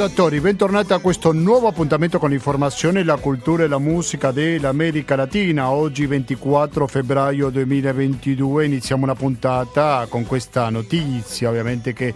[0.00, 5.68] ascoltatori, bentornati a questo nuovo appuntamento con l'informazione, la cultura e la musica dell'America Latina.
[5.68, 12.14] Oggi 24 febbraio 2022 iniziamo una puntata con questa notizia, ovviamente che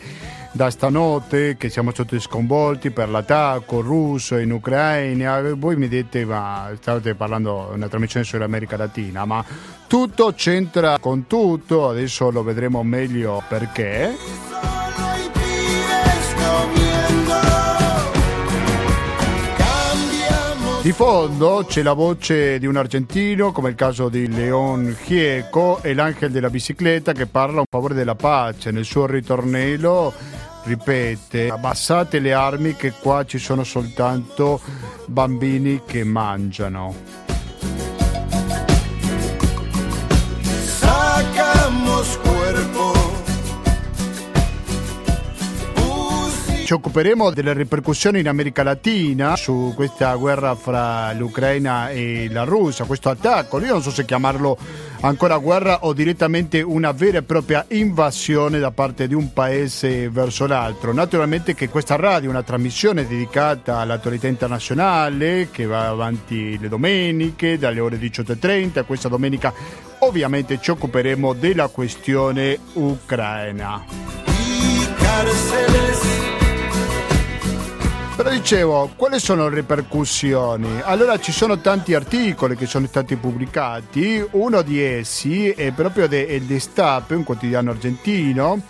[0.53, 5.43] da stanotte che siamo stati sconvolti per l'attacco russo in Ucraina.
[5.55, 9.45] Voi mi dite, ma state parlando di una trasmissione sull'America Latina, ma
[9.87, 15.14] tutto c'entra con tutto, adesso lo vedremo meglio perché.
[20.85, 25.95] Di fondo c'è la voce di un argentino, come il caso di Leon Gieco, e
[25.95, 28.71] l'angelo della bicicletta che parla a favore della pace.
[28.71, 30.13] Nel suo ritornello
[30.65, 34.61] ripete abbassate le armi che qua ci sono soltanto
[35.07, 37.24] bambini che mangiano.
[46.65, 52.87] Ci occuperemo delle ripercussioni in America Latina su questa guerra fra l'Ucraina e la Russia,
[52.87, 53.61] questo attacco.
[53.61, 54.57] Io non so se chiamarlo
[55.01, 60.47] ancora guerra o direttamente una vera e propria invasione da parte di un paese verso
[60.47, 60.95] l'altro.
[60.95, 67.59] Naturalmente che questa radio è una trasmissione dedicata all'attualità internazionale che va avanti le domeniche
[67.59, 68.87] dalle ore 18.30.
[68.87, 69.53] Questa domenica
[69.99, 73.85] ovviamente ci occuperemo della questione ucraina.
[78.17, 80.81] Però dicevo, quali sono le ripercussioni?
[80.85, 86.29] Allora ci sono tanti articoli che sono stati pubblicati, uno di essi è proprio de
[86.29, 88.63] El Destape, un quotidiano argentino,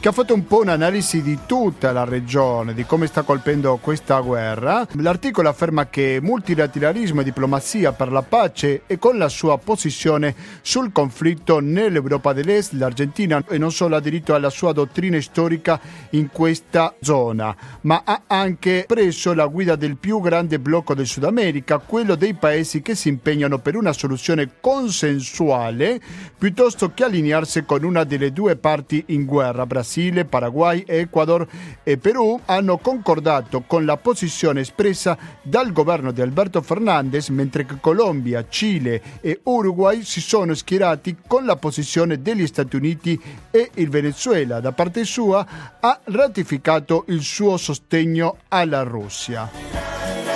[0.00, 4.18] che ha fatto un po' un'analisi di tutta la regione, di come sta colpendo questa
[4.20, 4.86] guerra.
[4.92, 10.90] L'articolo afferma che multilateralismo e diplomazia per la pace e con la sua posizione sul
[10.90, 15.78] conflitto nell'Europa dell'Est, l'Argentina e non solo ha diritto alla sua dottrina storica
[16.10, 21.24] in questa zona, ma ha anche preso la guida del più grande blocco del Sud
[21.24, 26.00] America, quello dei paesi che si impegnano per una soluzione consensuale
[26.38, 31.46] piuttosto che allinearsi con una delle due parti in guerra, Brasile Brasile, Paraguay, Ecuador
[31.82, 37.78] e Perù hanno concordato con la posizione espressa dal governo di Alberto Fernandez, mentre che
[37.80, 43.88] Colombia, Cile e Uruguay si sono schierati con la posizione degli Stati Uniti e il
[43.88, 45.44] Venezuela, da parte sua,
[45.80, 50.29] ha ratificato il suo sostegno alla Russia.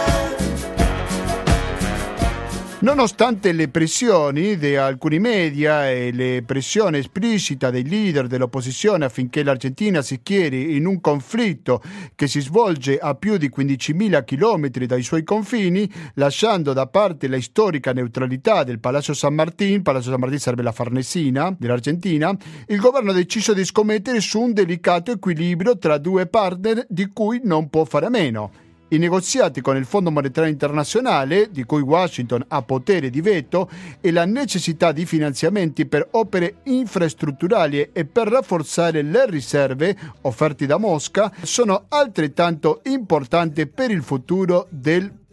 [2.84, 10.02] Nonostante le pressioni di alcuni media e le pressioni esplicita dei leader dell'opposizione affinché l'Argentina
[10.02, 11.82] si schieri in un conflitto
[12.14, 17.40] che si svolge a più di 15.000 km dai suoi confini, lasciando da parte la
[17.40, 22.36] storica neutralità del Palazzo San Martín, Palazzo San Martín sarebbe la Farnesina dell'Argentina,
[22.66, 27.40] il governo ha deciso di scommettere su un delicato equilibrio tra due partner di cui
[27.44, 28.63] non può fare a meno
[28.94, 33.68] i negoziati con il Fondo Monetario Internazionale, di cui Washington ha potere di veto,
[34.00, 40.78] e la necessità di finanziamenti per opere infrastrutturali e per rafforzare le riserve offerte da
[40.78, 45.23] Mosca sono altrettanto importanti per il futuro del paese.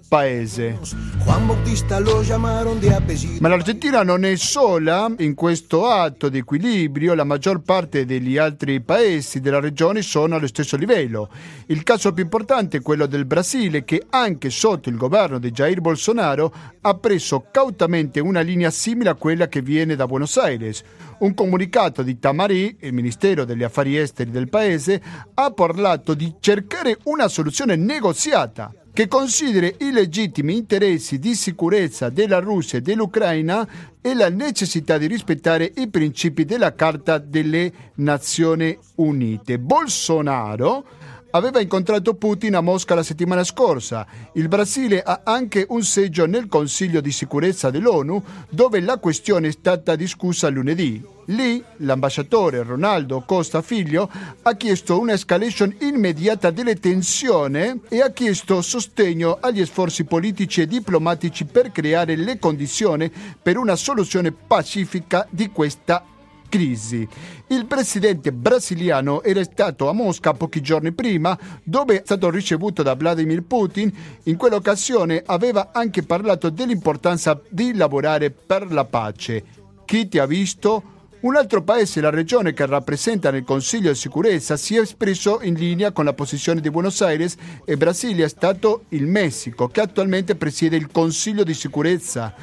[3.39, 8.81] Ma l'Argentina non è sola in questo atto di equilibrio, la maggior parte degli altri
[8.81, 11.29] paesi della regione sono allo stesso livello.
[11.67, 15.79] Il caso più importante è quello del Brasile che anche sotto il governo di Jair
[15.79, 20.83] Bolsonaro ha preso cautamente una linea simile a quella che viene da Buenos Aires.
[21.19, 25.01] Un comunicato di Tamari, il Ministero degli Affari Esteri del paese,
[25.35, 32.39] ha parlato di cercare una soluzione negoziata che consideri i legittimi interessi di sicurezza della
[32.39, 33.67] Russia e dell'Ucraina
[34.01, 39.59] e la necessità di rispettare i principi della Carta delle Nazioni Unite.
[39.59, 40.99] Bolsonaro
[41.31, 44.05] aveva incontrato Putin a Mosca la settimana scorsa.
[44.33, 49.51] Il Brasile ha anche un seggio nel Consiglio di sicurezza dell'ONU dove la questione è
[49.51, 51.03] stata discussa lunedì.
[51.25, 54.09] Lì l'ambasciatore Ronaldo Costa Figlio
[54.41, 60.67] ha chiesto una escalation immediata delle tensioni e ha chiesto sostegno agli sforzi politici e
[60.67, 63.11] diplomatici per creare le condizioni
[63.41, 66.03] per una soluzione pacifica di questa
[66.51, 67.07] crisi.
[67.47, 72.93] Il presidente brasiliano era stato a Mosca pochi giorni prima, dove è stato ricevuto da
[72.93, 73.91] Vladimir Putin.
[74.23, 79.43] In quell'occasione aveva anche parlato dell'importanza di lavorare per la pace.
[79.85, 80.99] Chi ti ha visto?
[81.21, 85.53] Un altro paese, la regione che rappresenta nel Consiglio di sicurezza, si è espresso in
[85.53, 90.35] linea con la posizione di Buenos Aires e Brasile è stato il Messico, che attualmente
[90.35, 92.33] presiede il Consiglio di sicurezza.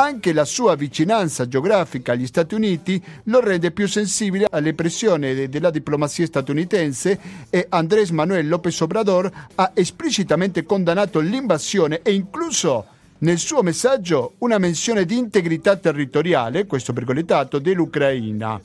[0.00, 5.70] Anche la sua vicinanza geografica agli Stati Uniti lo rende più sensibile alle pressioni della
[5.70, 7.18] diplomazia statunitense
[7.50, 12.86] e Andrés Manuel López Obrador ha esplicitamente condannato l'invasione e incluso
[13.18, 18.60] nel suo messaggio una menzione di integrità territoriale, questo virgolettato, dell'Ucraina.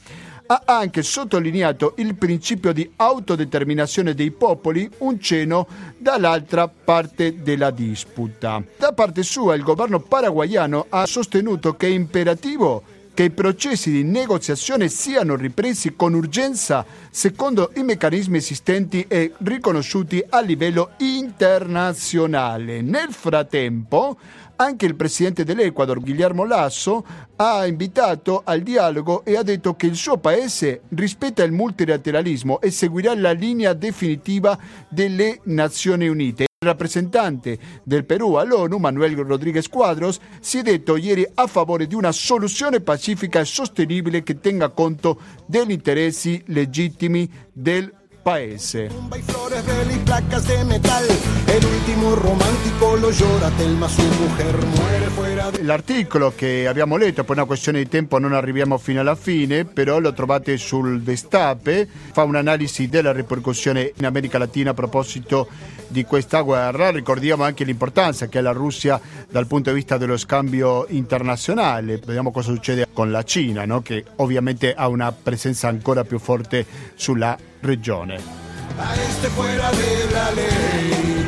[0.45, 5.67] Ha anche sottolineato il principio di autodeterminazione dei popoli, un cenno
[5.97, 8.61] dall'altra parte della disputa.
[8.77, 14.03] Da parte sua il governo paraguayano ha sostenuto che è imperativo che i processi di
[14.03, 22.81] negoziazione siano ripresi con urgenza secondo i meccanismi esistenti e riconosciuti a livello internazionale.
[22.81, 24.17] Nel frattempo,
[24.55, 27.05] anche il presidente dell'Ecuador, Guillermo Lasso,
[27.35, 32.71] ha invitato al dialogo e ha detto che il suo paese rispetta il multilateralismo e
[32.71, 34.57] seguirà la linea definitiva
[34.87, 36.45] delle Nazioni Unite.
[36.63, 41.95] Il rappresentante del Perù all'ONU, Manuel Rodríguez Cuadros, si è detto ieri a favore di
[41.95, 47.93] una soluzione pacifica e sostenibile che tenga conto degli interessi legittimi del
[48.23, 48.89] paese.
[55.59, 59.99] L'articolo che abbiamo letto, per una questione di tempo non arriviamo fino alla fine, però
[59.99, 65.49] lo trovate sul Destape, fa un'analisi della ripercussione in America Latina a proposito
[65.89, 66.91] di questa guerra.
[66.91, 68.99] Ricordiamo anche l'importanza che ha la Russia
[69.29, 71.97] dal punto di vista dello scambio internazionale.
[71.97, 73.81] Vediamo cosa succede con la Cina, no?
[73.81, 76.65] che ovviamente ha una presenza ancora più forte
[76.95, 78.17] sulla regione.
[78.77, 81.27] A este fuera de la ley,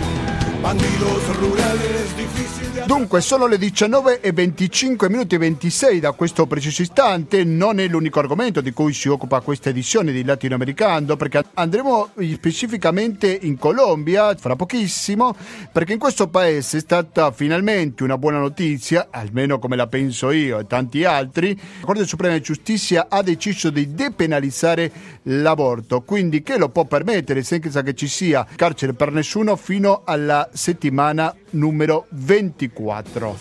[0.62, 2.45] bandidos rurales difíciles.
[2.84, 7.44] Dunque, sono le 19 e 25 minuti e 26 da questo preciso istante.
[7.44, 13.40] Non è l'unico argomento di cui si occupa questa edizione di Latinoamericano, perché andremo specificamente
[13.42, 15.36] in Colombia fra pochissimo,
[15.72, 20.60] perché in questo paese è stata finalmente una buona notizia, almeno come la penso io
[20.60, 21.56] e tanti altri.
[21.80, 24.92] La Corte Suprema di Giustizia ha deciso di depenalizzare
[25.24, 30.48] l'aborto, quindi che lo può permettere senza che ci sia carcere per nessuno fino alla
[30.54, 33.38] settimana numero 24.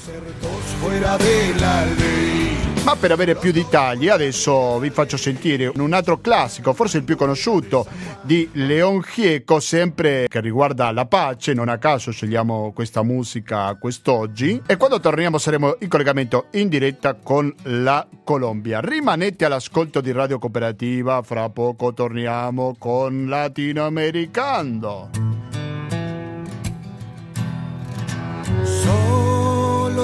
[2.84, 7.16] Ma per avere più dettagli adesso vi faccio sentire un altro classico, forse il più
[7.16, 7.86] conosciuto,
[8.20, 14.60] di Leon Gieco, sempre che riguarda la pace, non a caso scegliamo questa musica quest'oggi.
[14.66, 18.80] E quando torniamo saremo in collegamento in diretta con la Colombia.
[18.80, 25.33] Rimanete all'ascolto di Radio Cooperativa, fra poco torniamo con Latinoamericano.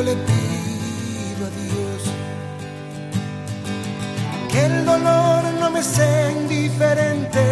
[0.01, 2.03] Solo le pido a Dios
[4.51, 7.45] que el dolor no me sea indiferente,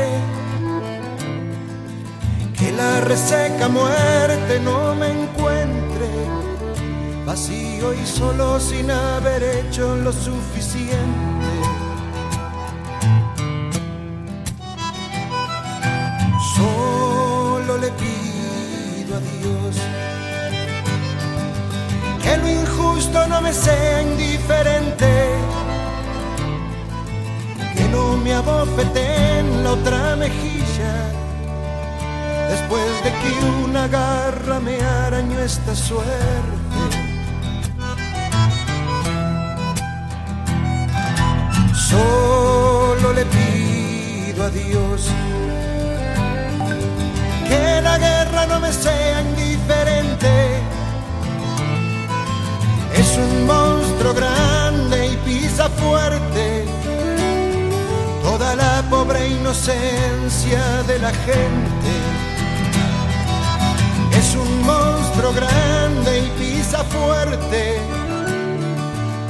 [2.58, 6.08] que la reseca muerte no me encuentre
[7.26, 11.52] vacío y solo sin haber hecho lo suficiente.
[16.56, 20.07] Solo le pido a Dios
[22.28, 25.12] que lo injusto no me sea indiferente,
[27.74, 30.94] que no me abofete en la otra mejilla,
[32.50, 33.30] después de que
[33.64, 36.66] una garra me arañó esta suerte.
[41.90, 45.08] Solo le pido a Dios
[47.48, 49.77] que la guerra no me sea indiferente
[52.98, 56.64] es un monstruo grande y pisa fuerte
[58.22, 61.92] toda la pobre inocencia de la gente.
[64.18, 67.80] Es un monstruo grande y pisa fuerte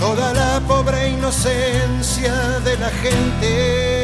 [0.00, 2.34] toda la pobre inocencia
[2.64, 3.97] de la gente.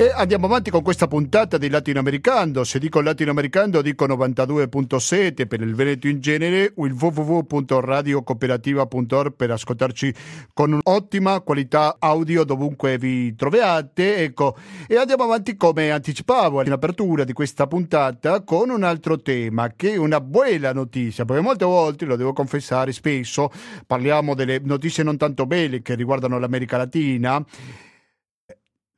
[0.00, 2.62] E andiamo avanti con questa puntata di Latinoamericano.
[2.62, 10.14] Se dico Latinoamericano dico 92.7 per il Veneto in genere o il www.radiocooperativa.org per ascoltarci
[10.52, 14.18] con un'ottima qualità audio dovunque vi troviate.
[14.18, 19.72] Ecco, e andiamo avanti come anticipavo in apertura di questa puntata con un altro tema
[19.74, 23.50] che è una buona notizia, perché molte volte, lo devo confessare, spesso
[23.84, 27.44] parliamo delle notizie non tanto belle che riguardano l'America Latina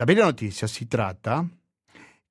[0.00, 1.46] la bella notizia si tratta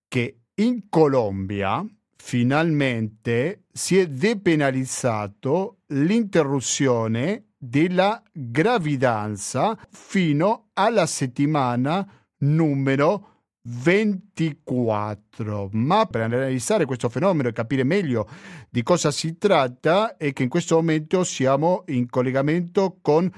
[0.08, 1.86] che in Colombia
[2.16, 15.70] finalmente si è depenalizzato l'interruzione della gravidanza fino alla settimana numero 24.
[15.74, 18.28] Ma per analizzare questo fenomeno e capire meglio
[18.68, 23.32] di cosa si tratta è che in questo momento siamo in collegamento con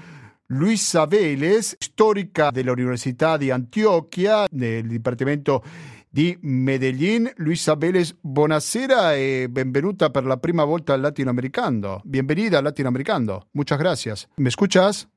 [0.52, 5.62] Luisa Vélez, storica dell'Università di Antioquia, nel Dipartimento
[6.10, 7.30] di Medellín.
[7.36, 12.02] Luisa Vélez, buonasera e benvenuta per la prima volta al Latinoamericano.
[12.04, 13.48] Bienvenida al Latinoamericano.
[13.52, 14.28] Muchas gracias.
[14.36, 15.08] ¿Me escuchas?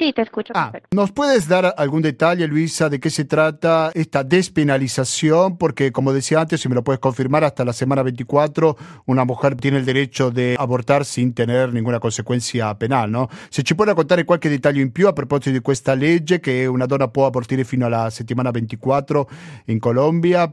[0.00, 0.96] Sí, te escucho Ah, perfecto.
[0.96, 5.58] ¿Nos puedes dar algún detalle, Luisa, de qué se trata esta despenalización?
[5.58, 9.56] Porque, como decía antes, si me lo puedes confirmar, hasta la semana 24 una mujer
[9.56, 13.28] tiene il diritto di abortar sin tener ninguna conseguenza penale, no?
[13.50, 16.86] Se ci puoi raccontare qualche dettaglio in più a proposito di questa legge che una
[16.86, 19.28] donna può abortire fino alla settimana 24
[19.66, 20.50] in Colombia.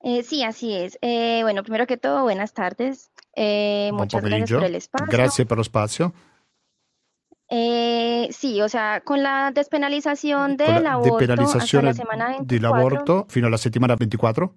[0.00, 0.96] Eh, sí, así es.
[1.02, 3.10] Eh, bueno, primero que todo, buenas tardes.
[3.36, 5.06] Eh, muchas gracias por el espacio.
[5.06, 6.14] Grazie per lo spazio.
[7.54, 12.46] Eh, sí, o sea, con la despenalización del la aborto hasta depenalizzazione la semana 24,
[12.46, 14.54] dell'aborto fino alla settimana 24.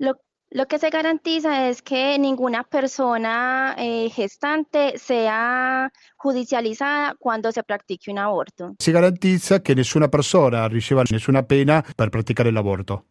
[0.00, 0.20] lo,
[0.50, 8.10] lo que se garantiza es que ninguna persona eh, gestante sea judicializada cuando se practique
[8.10, 8.74] un aborto.
[8.78, 13.06] Si garantizza che nessuna persona riceva nessuna pena per praticare l'aborto.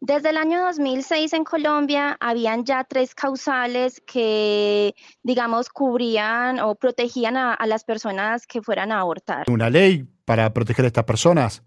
[0.00, 7.36] Desde el año 2006 en Colombia habían ya tres causales que, digamos, cubrían o protegían
[7.36, 9.44] a, a las personas que fueran a abortar.
[9.50, 11.62] Una ley para proteger a estas personas.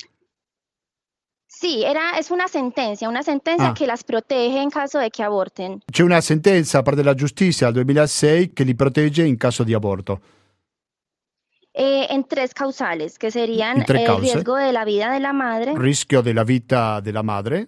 [1.48, 3.74] Sí, era, es una sentencia, una sentencia Ah.
[3.74, 5.82] que las protege en caso de que aborten.
[5.92, 10.20] C'è una sentenza parte della giustizia del 2006 che li protegge in caso di aborto.
[11.74, 16.22] eh, en tres causales, que serían el riesgo de la vida de la madre, Rischio
[16.22, 17.68] della vita della madre,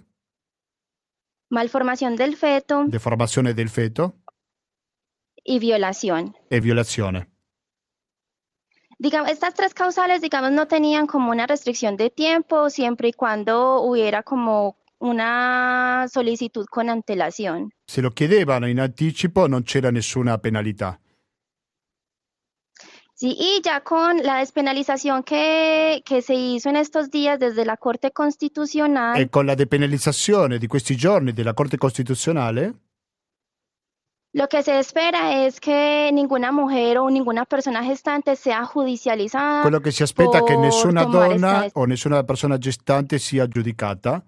[1.54, 4.16] malformación del feto deformazione del feto
[5.46, 6.36] y violación.
[6.50, 7.30] e violazione.
[8.98, 13.82] Digamos, estas tres causales, digamos, no tenían como una restricción de tiempo, siempre y cuando
[13.82, 17.72] hubiera como una solicitud con antelación.
[17.86, 21.00] Se lo chiedevano in anticipo non c'era nessuna penalità.
[23.24, 27.78] Sí, y ya con la despenalización que, que se hizo en estos días desde la
[27.78, 32.74] Corte Constitucional, E con la depenalizzazione di questi giorni della Corte Costituzionale
[34.34, 39.62] lo que se espera es que ninguna mujer o ninguna persona gestante sea judicializada.
[39.62, 44.22] quello che si aspetta è che nessuna donna o nessuna persona gestante sia giudicata,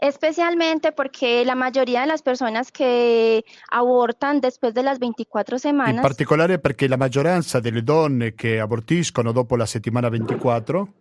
[0.00, 6.02] Especialmente porque la mayoría de las personas que abortan después de las 24 in semanas
[6.02, 10.94] particolare perché la maggioranza delle donne che abortiscono dopo la settimana 24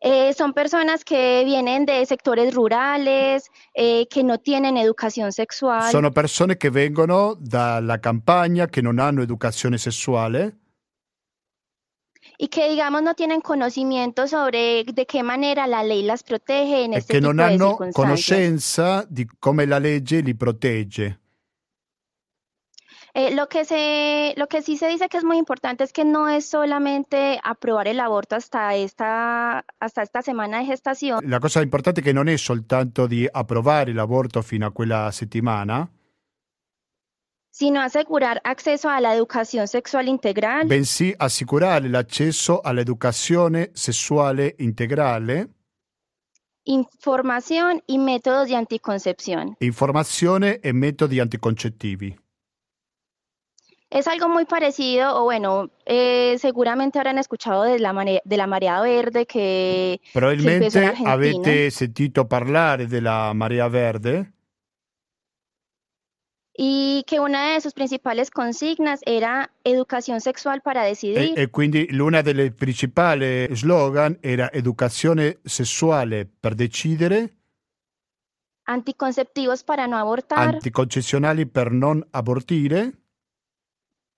[0.00, 5.90] eh, son personas que vienen de sectores rurales, eh, que no tienen educación sexual.
[5.90, 10.63] Sono persone che vengono dalla campagna, che non hanno educazione sessuale
[12.38, 16.94] y que, digamos, no tienen conocimiento sobre de qué manera la ley las protege en
[16.94, 17.94] e este che tipo non hanno circunstancias.
[17.94, 21.20] conoscenza di come la legge li protegge.
[23.16, 26.04] Eh, lo que se, lo que sí se dice que es muy importante es que
[26.04, 31.62] no es solamente aprobar el aborto hasta esta, hasta esta semana de gestación, La cosa
[31.62, 35.88] importante è che non è soltanto di approvare l'aborto fino a quella settimana,
[37.56, 45.50] sino asegurar acceso a la educación sexual integral, bensì assicurare l'accesso all'educazione sessuale integrale,
[46.64, 49.54] información y métodos de anticoncepción.
[49.60, 52.16] informazione e metodi anticoncettivi.
[53.88, 58.48] Es algo muy parecido, o bueno, eh, seguramente habrán escuchado de la, mane- de la
[58.48, 61.12] marea verde que Probabilmente Argentina.
[61.12, 64.32] avete sentito parlare della Marea Verde,
[66.56, 71.32] y que una de sus principales consignas era educación sexual para E, decidir.
[71.36, 77.32] e quindi una delle principali slogan era educazione sessuale per decidere,
[78.66, 82.92] anticonceptivos para no abortar anticoncezionali per non abortire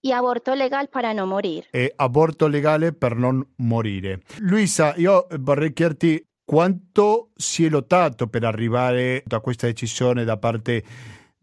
[0.02, 1.64] y aborto legal para no morir.
[1.72, 4.20] e aborto legale per non morire.
[4.38, 10.84] Luisa, io vorrei chiederti quanto si è lottato per arrivare a questa decisione da parte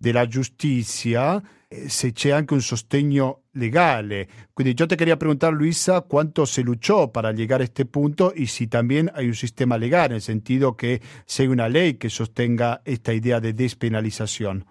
[0.03, 4.27] della giustizia, eh, se c'è anche un sostegno legale.
[4.51, 8.47] Quindi yo te quería preguntar, Luisa, cuánto se luchó para llegar a este punto y
[8.47, 11.01] si también hay un sistema legal, en el sentido que
[11.39, 14.65] hay una ley que sostenga esta idea de despenalización.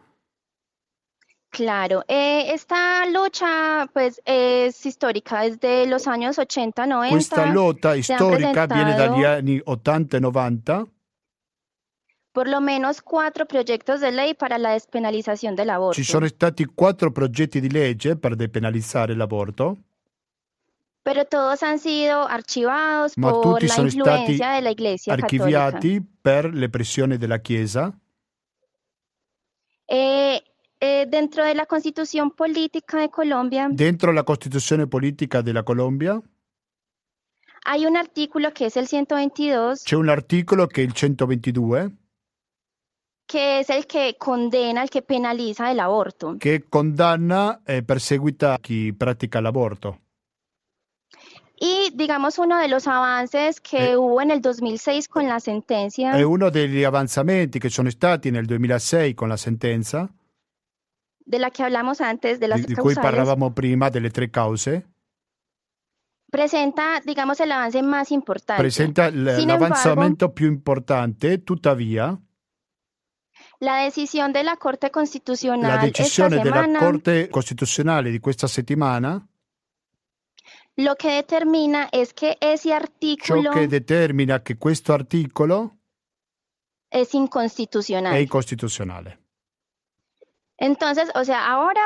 [1.48, 7.16] Claro, eh, esta lucha pues es histórica, es de los años 80, 90.
[7.16, 10.86] Questa lotta si han storica viene dagli anni 80 e 90
[12.32, 15.94] por lo menos quattro progettos di legge per la despenalizzazione dell'aborto.
[15.94, 19.76] Ci sono stati quattro progetti di legge per depenalizzare l'aborto,
[21.04, 25.12] Pero todos han sido archivados ma por tutti la sono stati influencia de la Iglesia
[25.14, 27.92] archiviati per le pressioni della Chiesa.
[29.84, 30.40] Eh,
[30.78, 33.68] eh, dentro de la constitución política de Colombia.
[33.68, 36.22] Dentro la Costituzione politica della Colombia?
[37.64, 42.01] Hay un artículo que es el 122, c'è un articolo che è il 122
[43.26, 46.36] que es el que condena, el que penaliza el aborto.
[46.38, 49.98] che condanna e perseguita chi pratica l'aborto.
[51.64, 53.96] Y digamos uno de los avances que Eh.
[53.96, 58.46] hubo en el 2006 con la sentencia È uno degli avanzamenti che sono stati nel
[58.46, 60.08] 2006 con la sentenza,
[61.24, 64.88] de la que hablamos antes, de las di, di cui parlavamo prima, delle tre cause,
[66.28, 68.60] presenta, digamos, el avance más importante.
[68.60, 72.18] presenta l- l'avanzamento più importante, tuttavia
[73.62, 78.48] La decisión de la Corte la Constitucional esta decisione della semana Corte Costituzionale di questa
[78.48, 79.24] settimana,
[80.76, 85.76] lo que determina es que ese ciò artículo che determina che questo articolo
[86.90, 88.14] es inconstitucional.
[88.14, 89.20] è incostituzionale.
[90.56, 91.82] Entonces, o sea, ahora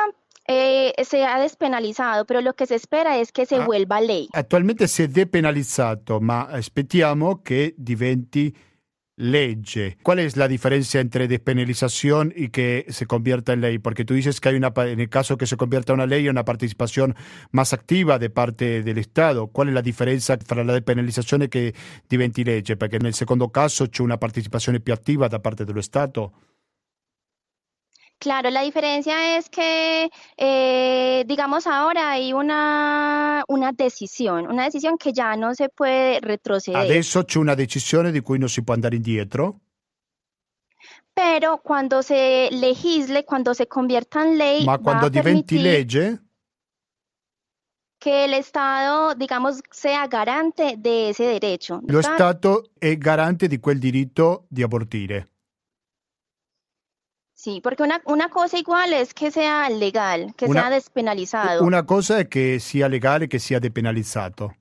[0.47, 3.65] eh, se ha despenalizado, pero lo que se espera es que se Ah.
[3.65, 4.27] vuelva ley.
[4.31, 8.51] Attualmente si è depenalizzato, ma aspettiamo che diventi
[10.03, 13.79] ¿Cuál es la diferencia entre despenalización y que se convierta en ley?
[13.79, 16.29] Porque tú dices que hay una, en el caso que se convierta en una ley,
[16.29, 17.15] una participación
[17.49, 19.47] más activa de parte del Estado.
[19.47, 21.73] ¿Cuál è la differenza tra la depenalizzazione e che
[22.07, 22.77] diventi legge?
[22.77, 26.33] Perché nel secondo caso c'è una partecipazione più attiva da parte dello Stato.
[28.19, 35.13] Claro, la diferencia es que, eh, digamos, ahora hay una, una decisión, una decisión que
[35.13, 38.95] ya no se puede retroceder, Adesso c'è una decisione di cui non si può andare
[38.95, 39.59] indietro,
[41.13, 46.21] pero cuando se legisle, cuando se convierta en ley, ma quando diventi legge
[47.99, 51.81] que el Estado, digamos, sea garante de ese derecho.
[51.87, 52.01] lo.
[52.01, 55.36] Stato è garante di quel diritto di abortire.
[57.39, 61.83] Sí, porque una, una cosa igual es que sea legal, que Una- sea despenalizado, Una
[61.85, 64.55] cosa è che sia legale, che sia depenalizzato.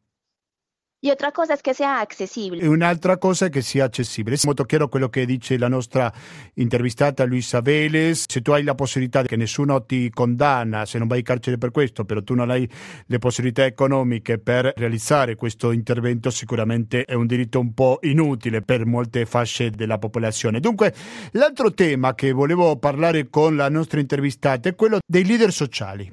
[1.06, 2.60] Y otra cosa es que sea accesible.
[2.60, 4.34] E un'altra cosa è che sia accessibile.
[4.34, 6.12] È molto chiaro quello che dice la nostra
[6.54, 8.24] intervistata Luisa Vélez.
[8.26, 11.70] Se tu hai la possibilità che nessuno ti condanna, se non vai in carcere per
[11.70, 12.68] questo, però tu non hai
[13.06, 18.84] le possibilità economiche per realizzare questo intervento, sicuramente è un diritto un po' inutile per
[18.84, 20.58] molte fasce della popolazione.
[20.58, 20.92] Dunque,
[21.32, 26.12] l'altro tema che volevo parlare con la nostra intervistata è quello dei leader sociali.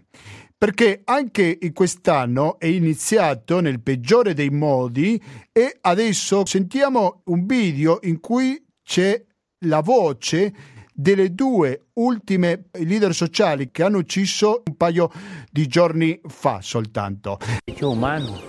[0.57, 7.99] Perché anche in quest'anno è iniziato nel peggiore dei modi e adesso sentiamo un video
[8.03, 9.21] in cui c'è
[9.65, 10.53] la voce
[10.93, 15.09] delle due ultime leader sociali che hanno ucciso un paio
[15.51, 17.39] di giorni fa soltanto.
[17.81, 18.39] humano.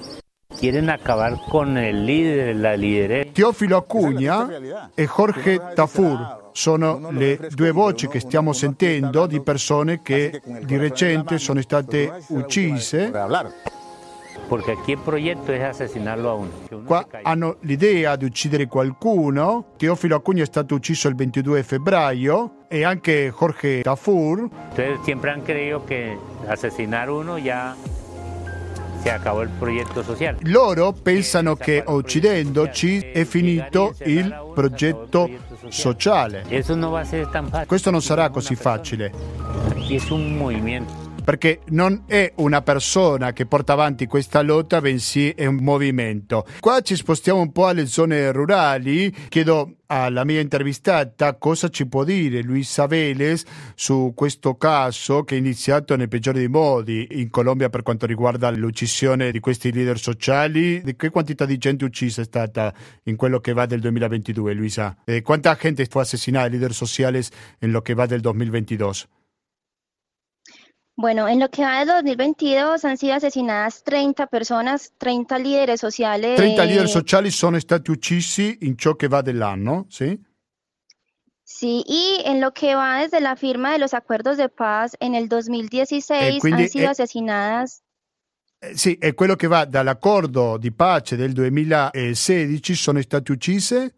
[0.56, 3.30] Quieren acabar con el líder, la lideresa.
[3.32, 10.40] Teofilo Acugna e Jorge Tafur sono le due voci che stiamo sentendo di persone che
[10.62, 13.10] di recente sono state uccise
[14.48, 16.50] Porque aquí el proyecto es asesinarlo a uno.
[16.84, 19.72] Qua hanno l'idea di uccidere qualcuno.
[19.78, 24.50] Teofilo Acugna è stato ucciso il 22 febbraio e anche Jorge Tafur.
[24.68, 27.74] Entonces siempre han creído que asesinar uno ya
[29.02, 30.36] se acabó el proyecto social.
[30.42, 35.28] Loro pensano che uccidendoci è finito il progetto
[35.70, 36.44] sociale.
[37.66, 39.12] Questo non sarà così facile.
[41.24, 46.46] Perché non è una persona che porta avanti questa lotta, bensì è un movimento.
[46.60, 49.10] Qua ci spostiamo un po' alle zone rurali.
[49.30, 55.38] Chiedo alla mia intervistata cosa ci può dire Luisa Vélez su questo caso che è
[55.38, 60.82] iniziato nel peggiore dei modi in Colombia per quanto riguarda l'uccisione di questi leader sociali.
[60.82, 64.94] Di che quantità di gente uccisa è stata in quello che va del 2022, Luisa?
[65.06, 69.08] Eh, ¿Cuánta gente fue asesinada, líderes sociales, en lo que va del 2022?
[70.96, 76.36] Bueno, en lo que va del 2022 han sido asesinadas 30 personas, 30 líderes sociales.
[76.36, 80.16] 30 leader sociali sono stati uccisi in ciò che va dell'anno, sì?
[81.42, 85.14] Sí, y en lo que va desde la firma de los acuerdos de paz en
[85.14, 87.82] el 2016 Eh, quindi han sido è- asesinadas
[88.60, 93.94] Eh, sì, è quello che va dall'accordo di pace del 2016, sono state uccise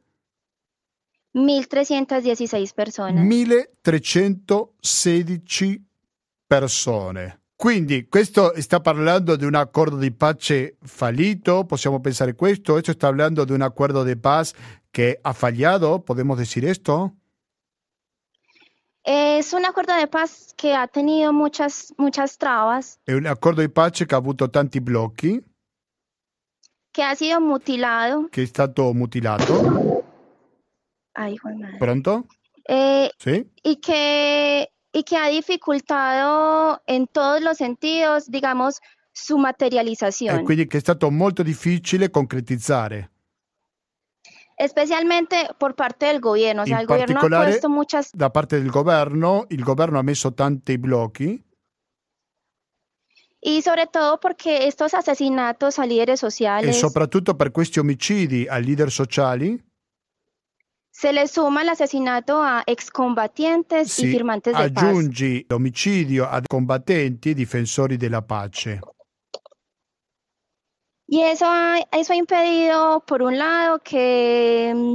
[1.34, 3.24] 1.316 personas.
[3.24, 5.85] 1316
[6.46, 7.40] persone.
[7.56, 13.08] Quindi questo sta parlando di un accordo di pace fallito, possiamo pensare questo, questo sta
[13.08, 14.54] parlando di un accordo di pace
[14.92, 17.14] que ha fallado, podemos decir esto.
[19.02, 23.70] Es un acuerdo de paz que ha tenido muchas, muchas trabas, È un accordo di
[23.70, 25.40] pace che ha avuto tanti blocchi,
[26.92, 28.28] que ha sido mutilado.
[28.30, 30.02] che è stato mutilato.
[31.12, 31.36] Ay.
[31.78, 32.26] Pronto?
[32.68, 33.48] Eh, Sì?
[33.62, 38.80] y que, y que ha dificultado en todos los sentidos, digamos,
[39.12, 43.10] su E materialización, quindi che è stato molto difficile concretizzare.
[44.58, 46.62] especialmente por parte del gobierno.
[46.62, 50.32] O sea, el gobierno ha puesto muchas, da parte del governo, il governo ha messo
[50.32, 51.44] tanti blocchi
[53.38, 58.64] y sobre todo porque estos asesinatos a líderes e sociales soprattutto per questi omicidi ai
[58.64, 59.62] leader sociali
[60.98, 64.82] se le suma el asesinato a excombatientes y si firmantes de paz.
[64.82, 68.80] aggiungi l'omicidio a combattenti e difensori della pace.
[71.06, 74.94] Y eso ha, eso ha impedido, por un lado, que, mm,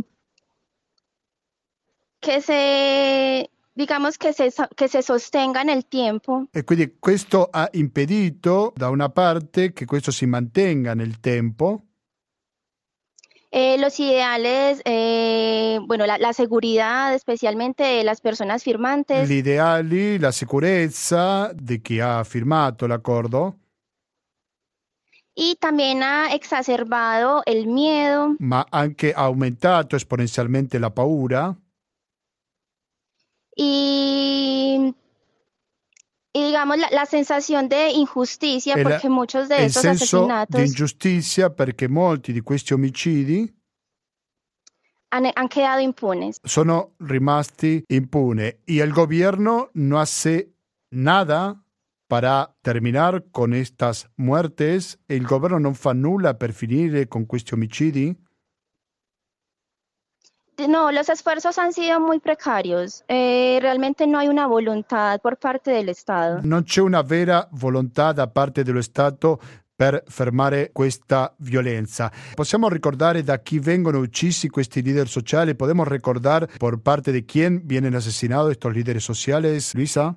[2.20, 7.70] que se, digamos, que se, que se sostenga en el tiempo E quindi questo ha
[7.74, 11.91] impedito da una parte che questo si mantenga nel tempo
[13.52, 20.18] eh, los ideales, eh, bueno, la, la seguridad, especialmente de las personas firmantes, gli ideali,
[20.18, 23.58] la sicurezza di chi ha firmato l'accordo,
[25.36, 28.36] y también ha exacerbado el miedo.
[28.40, 31.56] Ma anche ha aumentato esponenzialmente la paura.
[33.56, 34.94] Y,
[36.34, 39.82] y digamos, la, la sensación de injusticia, e la- porque muchos de e il estos
[39.82, 43.54] senso di asesinatos ingiustizia perché molti di questi omicidi
[45.10, 46.38] han, han quedado impunes.
[46.44, 50.54] sono rimasti impune y el gobierno no hace
[50.90, 51.62] nada
[52.08, 58.14] para terminar con estas muertes, el gobierno non fa nulla per finire con questi omicidi.
[60.68, 63.04] No, los esfuerzos han sido muy precarios.
[63.08, 66.40] Eh, realmente no hay una voluntad por parte del Estado.
[66.44, 69.40] Non c'è una vera volontà da parte dello Stato
[69.76, 72.12] per fermare questa violenza.
[72.36, 75.56] Possiamo ricordare da chi vengono uccisi questi leader sociali?
[75.56, 80.16] Podemos recordar por parte de quién vienen asesinados estos líderes sociales, Luisa?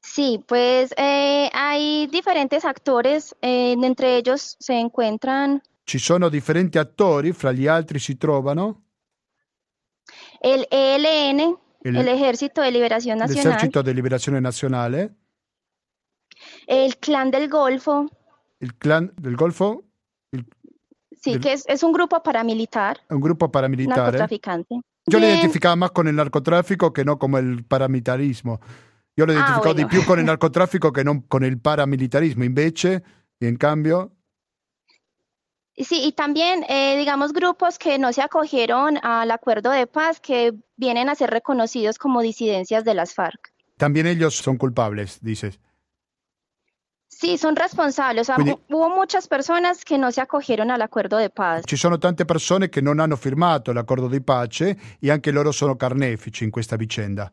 [0.00, 7.32] Sí, pues eh, hay diferentes actores, eh, entre ellos se encuentran Ci sono differenti attori,
[7.32, 8.82] fra gli altri si trovano
[10.40, 15.14] el ELN, El- el Ejército de Liberación Nacional, l'Esercito di Liberazione Nazionale,
[16.66, 18.08] el Clan del Golfo,
[18.58, 19.84] il clan del Golfo,
[21.12, 24.00] sí, Del- que es, es un grupo paramilitar, un gruppo paramilitare.
[24.18, 24.80] narcotraficante.
[25.08, 28.58] Yo lo identificaba más con el narcotráfico que no con el paramilitarismo.
[29.14, 29.88] Yo lo Ah, identificavo di bueno.
[29.88, 32.42] più con il narcotraffico che non con il paramilitarismo.
[32.42, 33.04] Invece,
[33.38, 34.15] en cambio,
[35.78, 40.54] Sí, y también, eh, digamos, grupos que no se acogieron al acuerdo de paz, que
[40.76, 43.52] vienen a ser reconocidos como disidencias de las FARC.
[43.76, 45.60] también ellos son culpables, dices.
[47.08, 48.22] Sí, son responsables.
[48.22, 51.62] O sea, Quindi- hu- hubo muchas personas que no se acogieron al acuerdo de paz.
[51.66, 55.76] Ci sono tante persone che non hanno firmato l'accordo di pace e anche loro sono
[55.76, 57.30] carnefici in questa vicenda.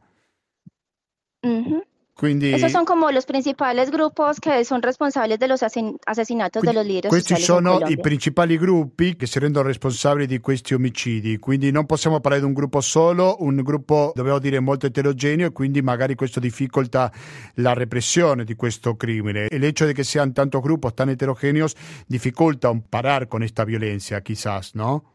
[1.43, 1.81] Ujú.
[2.15, 6.85] Quindi, Esos son como los principales grupos que son responsables de los asesinatos de los
[6.85, 11.39] líderes questi sono i principali gruppi che si rendono responsabili di questi omicidi.
[11.39, 15.51] Quindi non possiamo parlare di un gruppo solo, un gruppo, dovevo dire, molto eterogeneo e
[15.51, 17.11] quindi magari questo difficolta
[17.55, 19.47] la repressione di questo crimine.
[19.49, 24.21] El hecho de que sean tantos grupos tan heterogéneos dificulta un parar con esta violencia,
[24.21, 25.13] quizás, ¿no?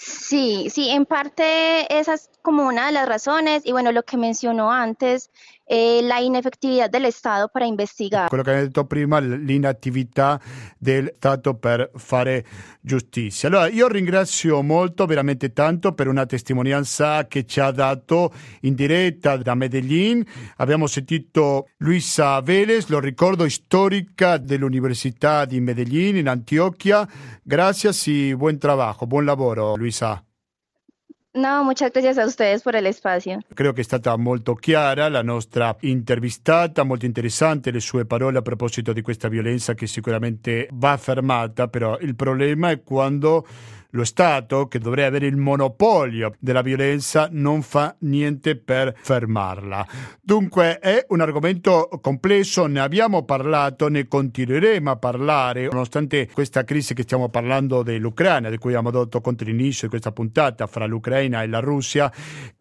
[0.00, 4.16] Sí, sí, en parte esa es como una de las razones y bueno, lo que
[4.16, 5.28] mencionó antes,
[5.66, 8.30] eh, la inefectividad del Estado para investigar.
[8.30, 10.40] Quello che abbiamo detto prima, l'inattività
[10.78, 12.46] del Stato per fare
[12.80, 13.50] giustizia.
[13.50, 18.32] Allora, io ringrazio molto, veramente tanto, per una testimonianza che ci ha dato
[18.62, 20.24] in diretta da Medellin.
[20.56, 27.06] Abbiamo sentito Luisa Vélez, lo ricordo, storica dell'Università di Medellin in Antioquia.
[27.42, 30.22] Grazie e buon trabajo, buon lavoro, Luisa.
[31.34, 33.40] No, muchas gracias a ustedes por el espacio.
[33.54, 38.42] Credo che è stata molto chiara la nostra intervistata, molto interessante le sue parole a
[38.42, 43.46] proposito di questa violenza che sicuramente va fermata, però il problema è quando
[43.90, 49.86] lo Stato, che dovrebbe avere il monopolio della violenza, non fa niente per fermarla.
[50.20, 56.94] Dunque è un argomento complesso, ne abbiamo parlato, ne continueremo a parlare, nonostante questa crisi
[56.94, 61.42] che stiamo parlando dell'Ucraina, di cui abbiamo dato conto all'inizio di questa puntata fra l'Ucraina
[61.42, 62.12] e la Russia,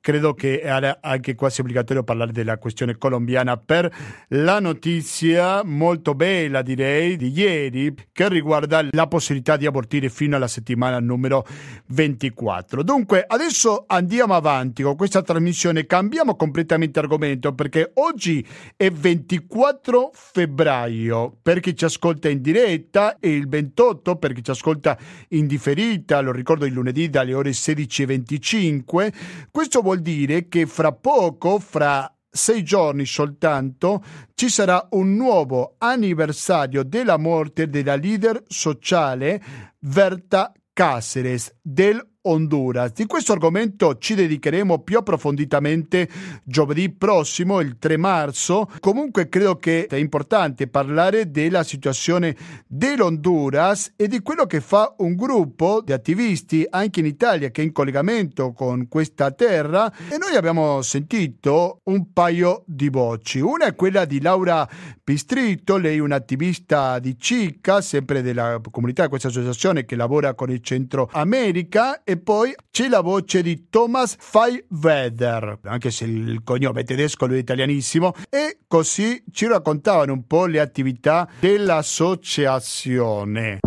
[0.08, 0.62] credo che
[1.02, 3.93] anche quasi obbligatorio parlare della questione colombiana per
[4.30, 10.48] la notizia molto bella, direi, di ieri che riguarda la possibilità di abortire fino alla
[10.48, 11.46] settimana numero
[11.88, 12.84] 24.
[12.84, 21.36] Dunque, adesso andiamo avanti con questa trasmissione, cambiamo completamente argomento perché oggi è 24 febbraio
[21.41, 24.98] per chi ci ascolta in diretta e il 28 per chi ci ascolta
[25.32, 29.13] in differita, lo ricordo il lunedì dalle ore 16.25.
[29.52, 34.03] Questo vuol dire che fra poco, fra sei giorni soltanto,
[34.36, 39.41] ci sarà un nuovo anniversario della morte della leader sociale
[39.79, 42.93] Verta Cáceres del Honduras.
[42.93, 46.10] Di questo argomento ci dedicheremo più approfonditamente
[46.43, 48.69] giovedì prossimo, il 3 marzo.
[48.80, 52.36] Comunque credo che è importante parlare della situazione
[52.67, 57.65] dell'Honduras e di quello che fa un gruppo di attivisti anche in Italia che è
[57.65, 63.39] in collegamento con questa terra e noi abbiamo sentito un paio di voci.
[63.39, 64.67] Una è quella di Laura
[65.03, 70.62] Pistrito, lei è un'attivista di CICA, sempre della comunità questa associazione che lavora con il
[70.62, 76.84] Centro America e poi c'è la voce di Thomas Feiweder, anche se il cognome è
[76.84, 83.60] tedesco, lui è italianissimo, e così ci raccontavano un po' le attività dell'associazione.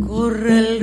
[0.00, 0.79] Corre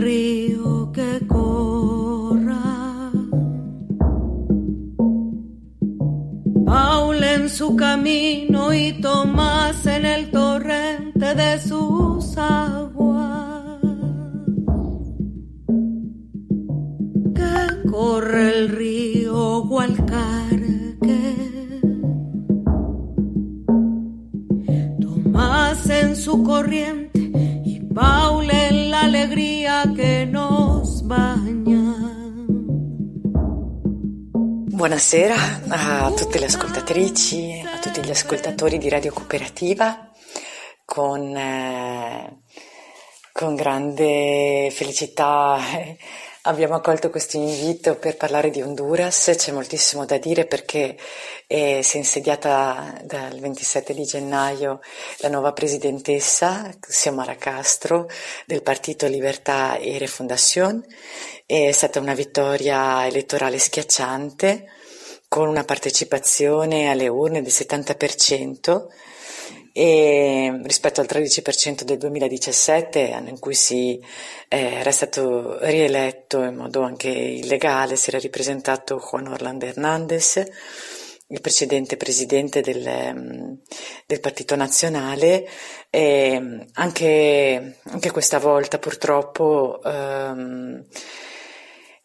[7.78, 13.80] camino y Tomás en el torrente de sus aguas.
[17.36, 21.36] Que corre el río Gualcarque.
[25.00, 27.32] Tomás en su corriente
[27.64, 32.18] y Paul en la alegría que nos baña.
[34.78, 35.38] Buonasera
[35.72, 37.64] a tutte le ascoltatrici,
[37.98, 40.12] tutti gli ascoltatori di Radio Cooperativa.
[40.86, 42.42] Con, eh,
[43.32, 45.98] con grande felicità eh,
[46.44, 49.34] abbiamo accolto questo invito per parlare di Honduras.
[49.36, 50.96] C'è moltissimo da dire perché
[51.48, 54.80] eh, si è insediata dal 27 di gennaio
[55.18, 58.08] la nuova presidentessa, Xiomara Castro,
[58.46, 60.86] del Partito Libertà e Refundación.
[61.48, 64.68] È stata una vittoria elettorale schiacciante
[65.28, 68.86] con una partecipazione alle urne del 70%
[69.78, 74.04] e rispetto al 13% del 2017, anno in cui si
[74.48, 80.44] eh, era stato rieletto in modo anche illegale, si era ripresentato Juan Orlando Hernández,
[81.28, 83.60] il precedente presidente del,
[84.08, 85.48] del Partito Nazionale,
[85.92, 90.86] e anche, anche questa volta purtroppo ehm,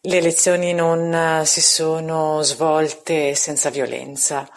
[0.05, 4.49] le elezioni non si sono svolte senza violenza.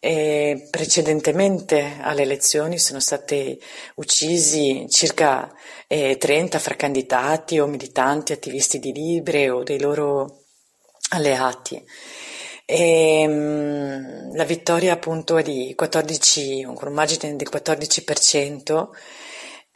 [0.00, 3.60] E precedentemente alle elezioni sono stati
[3.96, 5.52] uccisi circa
[5.86, 10.44] eh, 30 fra candidati o militanti, attivisti di Libre o dei loro
[11.10, 11.84] alleati.
[12.64, 18.88] E, mh, la vittoria appunto è di 14, con un margine del 14%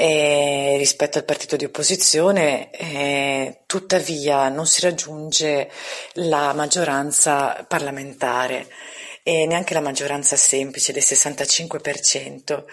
[0.02, 5.70] eh, rispetto al partito di opposizione, eh, tuttavia non si raggiunge
[6.14, 8.66] la maggioranza parlamentare
[9.22, 12.64] e neanche la maggioranza semplice del 65%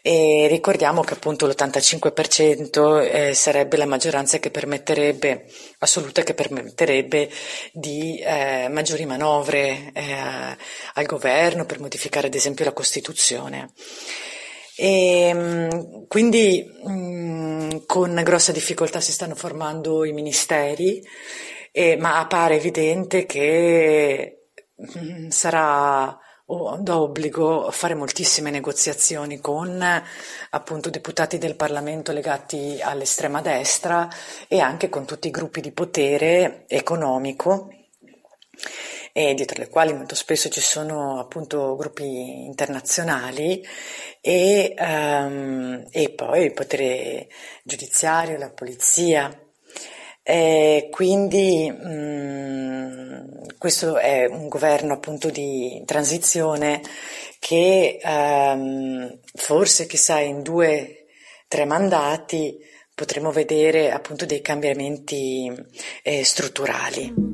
[0.00, 5.44] e ricordiamo che appunto l'85% eh, sarebbe la maggioranza che permetterebbe
[5.80, 7.30] assoluta che permetterebbe
[7.74, 10.16] di eh, maggiori manovre eh,
[10.94, 13.72] al governo per modificare ad esempio la Costituzione.
[14.82, 21.06] E, quindi mh, con grossa difficoltà si stanno formando i ministeri,
[21.70, 29.84] eh, ma appare evidente che mh, sarà d'obbligo fare moltissime negoziazioni con
[30.50, 34.08] appunto deputati del Parlamento legati all'estrema destra
[34.48, 37.68] e anche con tutti i gruppi di potere economico
[39.12, 43.64] e dietro le quali molto spesso ci sono appunto gruppi internazionali
[44.20, 47.28] e, um, e poi il potere
[47.62, 49.36] giudiziario, la polizia.
[50.22, 56.82] E quindi mh, questo è un governo appunto di transizione
[57.38, 61.06] che um, forse chissà in due,
[61.48, 62.58] tre mandati
[62.94, 65.50] potremo vedere appunto dei cambiamenti
[66.02, 67.29] eh, strutturali.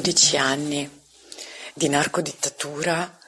[0.00, 1.02] 12 anni
[1.74, 3.18] di narcodittatura,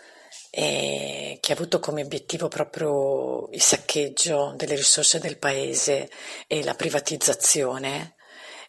[0.50, 6.08] eh, che ha avuto come obiettivo proprio il saccheggio delle risorse del paese
[6.46, 8.14] e la privatizzazione,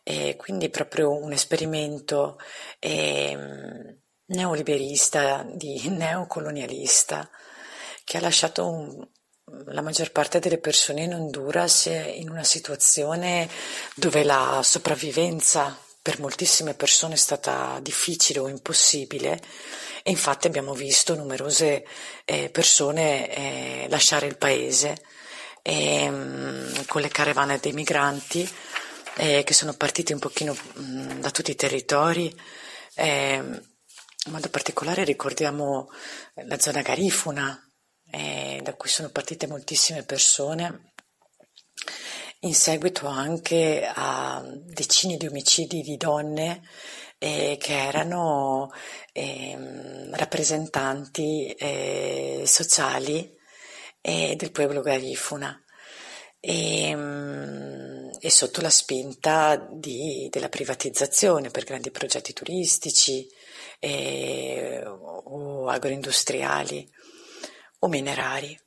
[0.04, 2.38] e quindi proprio un esperimento
[2.80, 3.38] eh,
[4.26, 7.30] neoliberista, di neocolonialista,
[8.04, 9.08] che ha lasciato un,
[9.68, 13.50] la maggior parte delle persone in Honduras in una situazione
[13.96, 19.42] dove la sopravvivenza per moltissime persone è stata difficile o impossibile
[20.04, 21.86] e infatti abbiamo visto numerose
[22.26, 25.02] eh, persone eh, lasciare il paese
[25.62, 28.48] ehm, con le caravane dei migranti
[29.16, 32.36] eh, che sono partiti un pochino mh, da tutti i territori.
[32.96, 33.72] Ehm,
[34.26, 35.90] in modo particolare ricordiamo
[36.48, 37.58] la zona Garifuna,
[38.12, 40.93] eh, da cui sono partite moltissime persone
[42.44, 46.62] in seguito anche a decine di omicidi di donne
[47.18, 48.72] eh, che erano
[49.14, 49.58] eh,
[50.12, 53.34] rappresentanti eh, sociali
[54.02, 55.58] eh, del pueblo garifuna
[56.42, 63.26] e, mm, e, sotto la spinta di, della privatizzazione per grandi progetti turistici
[63.80, 66.90] eh, o agroindustriali
[67.80, 68.60] o minerari.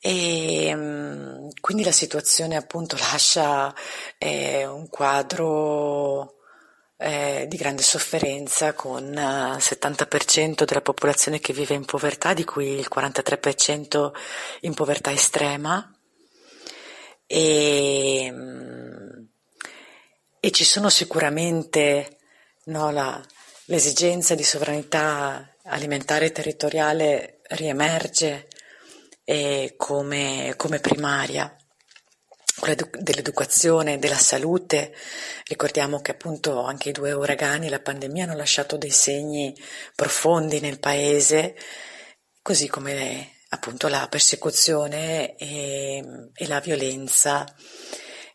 [0.00, 3.74] E mm, quindi la situazione appunto lascia
[4.16, 6.36] eh, un quadro
[6.96, 12.44] eh, di grande sofferenza con il uh, 70% della popolazione che vive in povertà, di
[12.44, 14.10] cui il 43%
[14.60, 15.94] in povertà estrema.
[17.26, 19.24] E, mm,
[20.40, 22.18] e ci sono sicuramente
[22.64, 23.20] no, la,
[23.66, 28.48] l'esigenza di sovranità alimentare e territoriale riemerge
[29.30, 31.54] eh, come, come primaria
[32.58, 34.92] quella dell'educazione, della salute.
[35.46, 39.54] Ricordiamo che appunto anche i due uragani e la pandemia hanno lasciato dei segni
[39.94, 41.56] profondi nel paese,
[42.42, 46.02] così come appunto la persecuzione e,
[46.34, 47.46] e la violenza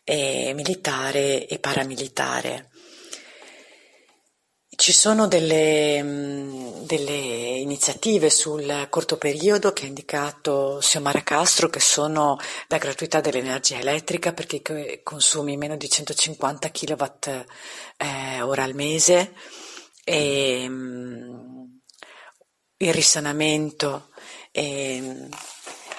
[0.02, 2.70] e militare e paramilitare.
[4.76, 11.80] Ci sono delle, mm, delle, iniziative sul corto periodo che ha indicato Xiomara Castro che
[11.80, 14.62] sono la gratuità dell'energia elettrica per chi
[15.02, 17.44] consumi meno di 150 kWh
[17.96, 19.32] eh, al mese.
[20.04, 21.64] E mm,
[22.78, 24.10] il risanamento
[24.52, 25.28] e,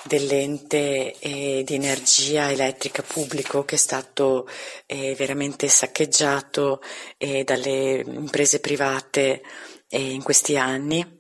[0.08, 4.48] dell'ente eh, di energia elettrica pubblico che è stato
[4.86, 6.82] eh, veramente saccheggiato
[7.18, 9.44] eh, dalle imprese private
[9.90, 11.16] eh, in questi anni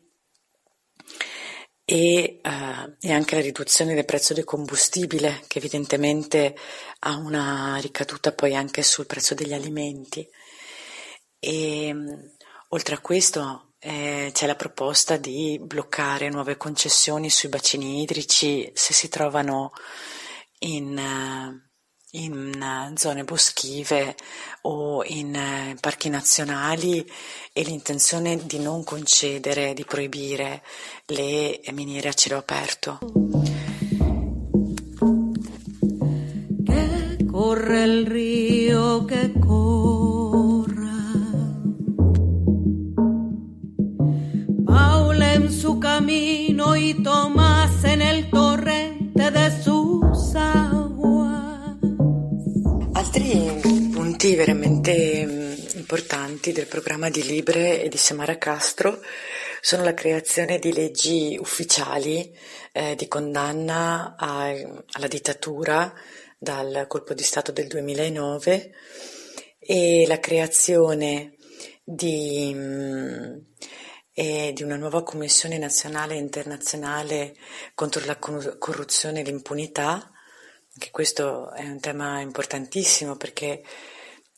[1.89, 6.53] e, uh, e, anche la riduzione del prezzo del combustibile che evidentemente
[6.99, 10.27] ha una ricaduta poi anche sul prezzo degli alimenti.
[11.39, 11.95] E,
[12.69, 18.91] oltre a questo eh, c'è la proposta di bloccare nuove concessioni sui bacini idrici se
[18.91, 19.71] si trovano
[20.59, 24.13] in, eh, in eh, zone boschive
[24.63, 27.09] o in eh, parchi nazionali
[27.53, 30.63] e l'intenzione di non concedere, di proibire
[31.05, 32.99] le miniere a cielo aperto.
[36.65, 39.46] Che corre il rio che corre
[45.67, 51.75] su camino y Tomás en el torrente de sus aguas.
[52.93, 53.59] Altri
[53.93, 59.01] punti veramente mm, importanti del programma di Libre e di Samara Castro
[59.59, 62.33] sono la creazione di leggi ufficiali
[62.71, 65.93] eh, di condanna a, alla dittatura
[66.37, 68.71] dal colpo di Stato del 2009
[69.59, 71.35] e la creazione
[71.83, 73.37] di mh, mm,
[74.19, 77.35] e di una nuova Commissione nazionale e internazionale
[77.75, 80.11] contro la corruzione e l'impunità,
[80.73, 83.63] anche questo è un tema importantissimo perché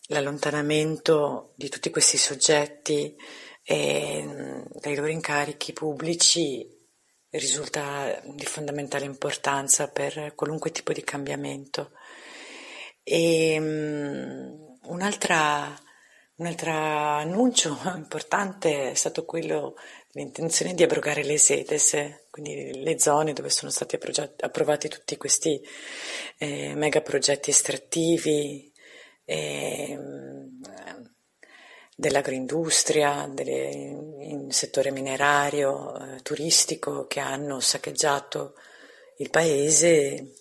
[0.08, 3.16] l'allontanamento di tutti questi soggetti
[3.64, 6.68] eh, dai loro incarichi pubblici
[7.30, 11.92] risulta di fondamentale importanza per qualunque tipo di cambiamento.
[13.02, 15.74] E, um, un'altra
[16.40, 19.76] un altro annuncio importante è stato quello
[20.12, 23.98] dell'intenzione di abrogare le SEDES, quindi le zone dove sono stati
[24.40, 25.62] approvati tutti questi
[26.38, 28.72] eh, mega progetti estrattivi
[29.26, 30.00] eh,
[31.96, 38.54] dell'agroindustria, del settore minerario, eh, turistico, che hanno saccheggiato
[39.18, 40.36] il paese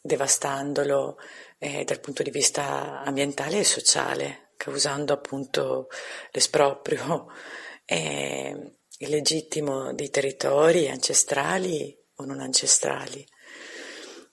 [0.00, 1.16] devastandolo
[1.58, 5.88] eh, dal punto di vista ambientale e sociale, causando appunto
[6.30, 7.28] l'esproprio
[7.84, 13.26] eh, illegittimo di territori ancestrali o non ancestrali.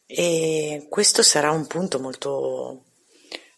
[0.05, 2.85] E questo sarà un punto molto,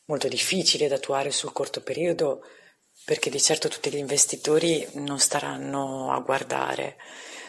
[0.05, 2.41] molto difficile da attuare sul corto periodo
[3.03, 6.97] perché di certo tutti gli investitori non staranno a guardare.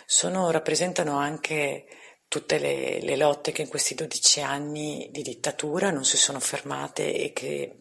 [0.05, 1.87] Sono, rappresentano anche
[2.29, 7.15] tutte le, le, lotte che in questi 12 anni di dittatura non si sono fermate
[7.15, 7.79] e che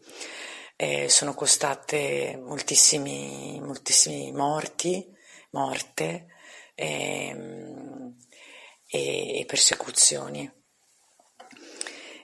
[0.75, 5.05] eh, sono costate moltissimi, moltissimi morti,
[5.51, 6.27] morte
[6.75, 8.15] ehm,
[8.87, 10.51] e, e persecuzioni.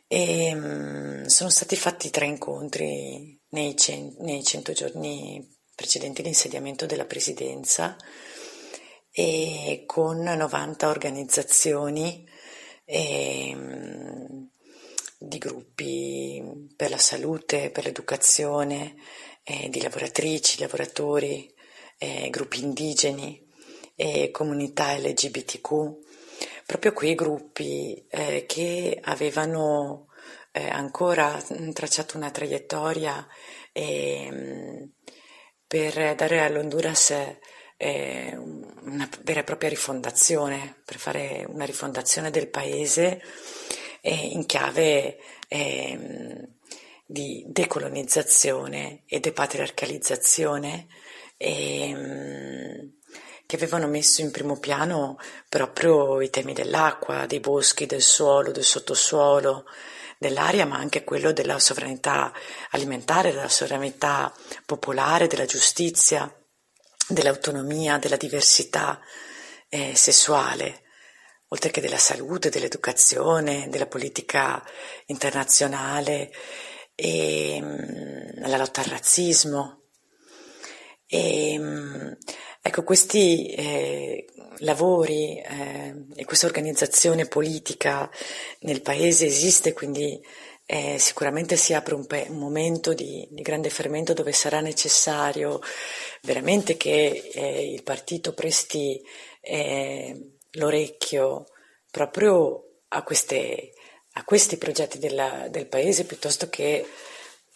[0.08, 7.06] E, um, sono stati fatti tre incontri nei, cen- nei 100 giorni precedenti l'insediamento della
[7.06, 7.96] presidenza
[9.10, 12.28] e con 90 organizzazioni
[12.84, 14.50] e, um,
[15.24, 18.96] di gruppi per la salute, per l'educazione,
[19.44, 21.54] eh, di lavoratrici, lavoratori,
[22.00, 23.48] eh, gruppi indigeni
[23.96, 25.70] e comunità LGBTQ,
[26.66, 30.08] proprio quei gruppi eh, che avevano
[30.52, 31.40] eh, ancora
[31.72, 33.26] tracciato una traiettoria
[33.72, 34.92] ehm,
[35.68, 37.14] per dare all'Honduras
[37.78, 43.22] eh, una vera e propria rifondazione, per fare una rifondazione del paese
[44.02, 46.48] eh, in chiave ehm,
[47.06, 50.88] di decolonizzazione e depatriarcalizzazione
[51.38, 52.94] ehm,
[53.46, 55.18] che avevano messo in primo piano
[55.50, 59.66] proprio i temi dell'acqua, dei boschi, del suolo, del sottosuolo,
[60.18, 62.32] dell'aria, ma anche quello della sovranità
[62.70, 64.34] alimentare, della sovranità
[64.66, 66.34] popolare, della giustizia,
[67.08, 69.02] dell'autonomia, della diversità
[69.68, 70.84] eh, sessuale,
[71.54, 74.64] oltre che della salute, dell'educazione, della politica
[75.08, 76.32] internazionale
[76.96, 79.80] e mh, la lotta al razzismo.
[81.06, 81.60] E,
[82.62, 84.26] ecco, questi eh,
[84.60, 88.10] lavori eh, e questa organizzazione politica
[88.62, 90.22] nel paese esiste, quindi
[90.66, 95.60] eh, sicuramente si apre un, pe- un momento di, di, grande fermento dove sarà necessario
[96.22, 99.02] veramente che eh, il partito presti
[99.42, 101.46] eh, l'orecchio
[101.90, 103.74] proprio a, queste,
[104.14, 106.86] a questi progetti della, del paese piuttosto che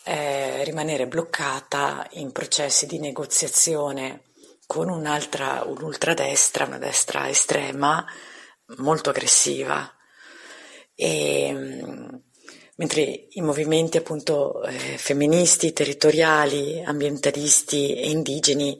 [0.03, 4.21] eh, rimanere bloccata in processi di negoziazione
[4.67, 8.05] con un'altra, un'ultradestra, una destra estrema
[8.77, 9.91] molto aggressiva.
[10.93, 12.15] E, mm,
[12.77, 18.79] mentre i movimenti appunto eh, femministi, territoriali, ambientalisti e indigeni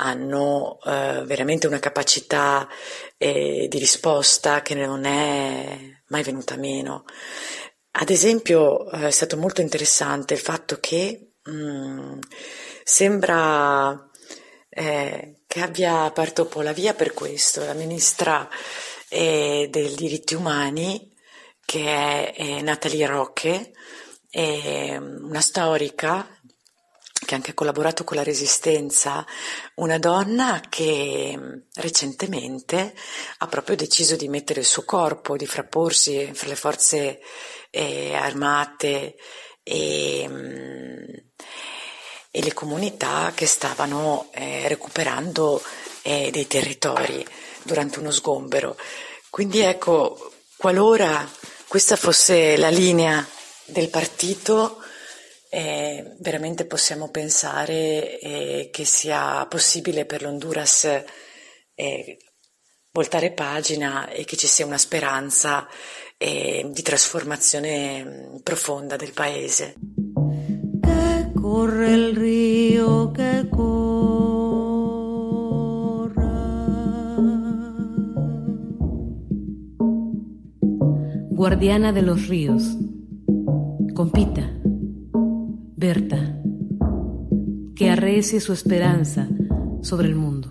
[0.00, 2.66] hanno eh, veramente una capacità
[3.18, 5.78] eh, di risposta che non è
[6.08, 7.04] mai venuta meno.
[7.92, 12.18] Ad esempio eh, è stato molto interessante il fatto che mh, mm,
[12.82, 14.08] sembra
[14.70, 18.48] eh, che abbia aperto un po' la via per questo, la ministra
[19.08, 21.12] eh, dei diritti umani
[21.64, 23.72] che è, è Natalie Rocche,
[24.30, 26.39] è una storica
[27.30, 29.24] che ha anche collaborato con la Resistenza,
[29.76, 31.38] una donna che
[31.74, 32.92] recentemente
[33.38, 37.20] ha proprio deciso di mettere il suo corpo, di frapporsi fra le forze
[37.70, 39.14] eh, armate
[39.62, 41.04] e, mm,
[42.32, 45.62] e, le comunità che stavano eh, recuperando
[46.02, 47.24] eh, dei territori
[47.62, 48.76] durante uno sgombero.
[49.30, 51.30] Quindi ecco, qualora
[51.68, 53.24] questa fosse la linea
[53.66, 54.82] del partito,
[55.52, 60.84] eh, veramente possiamo pensare eh, che sia possibile per l'Honduras
[61.74, 62.18] eh,
[62.92, 65.66] voltare pagina e che ci sia una speranza
[66.16, 69.74] eh, di trasformazione mm, profonda del paese.
[70.80, 73.88] Che corre il rio che corra.
[81.30, 82.76] Guardiana de los ríos.
[83.94, 84.59] Compita.
[85.80, 86.38] Berta.
[87.74, 89.26] Que arrecie su esperanza
[89.80, 90.50] sobre el mundo.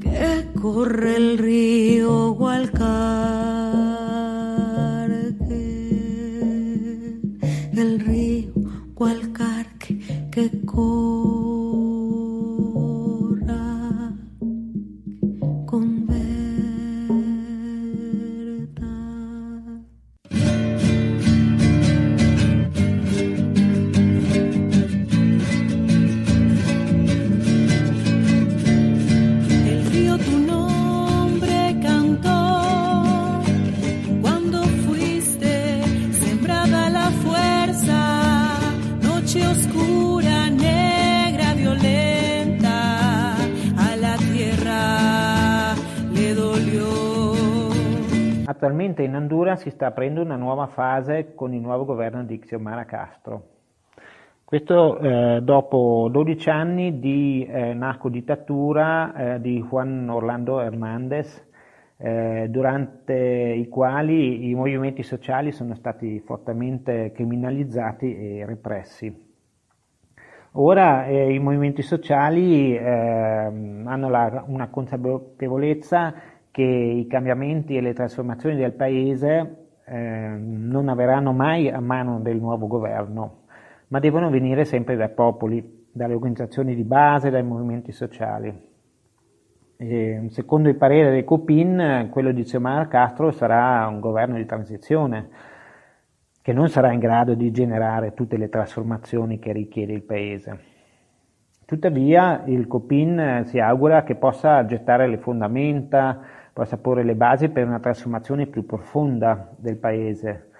[0.00, 3.70] Que corre el río Hualcar
[7.72, 8.52] el río
[8.92, 10.00] cual carque
[10.32, 11.19] que corra
[48.60, 52.84] attualmente in Honduras si sta aprendo una nuova fase con il nuovo governo di Xiomara
[52.84, 53.44] Castro.
[54.44, 61.42] Questo eh, dopo 12 anni di eh, narcodittatura eh, di Juan Orlando Hernández,
[61.96, 69.28] eh, durante i quali i movimenti sociali sono stati fortemente criminalizzati e repressi.
[70.52, 77.92] Ora eh, i movimenti sociali eh, hanno la, una consapevolezza che i cambiamenti e le
[77.92, 83.42] trasformazioni del Paese eh, non avverranno mai a mano del nuovo governo,
[83.88, 88.68] ma devono venire sempre dai popoli, dalle organizzazioni di base, dai movimenti sociali.
[89.76, 95.28] E, secondo il parere del Copin, quello di Xiomara Castro sarà un governo di transizione
[96.42, 100.68] che non sarà in grado di generare tutte le trasformazioni che richiede il Paese.
[101.64, 106.20] Tuttavia il Copin si augura che possa gettare le fondamenta,
[106.52, 110.50] possa porre le basi per una trasformazione più profonda del Paese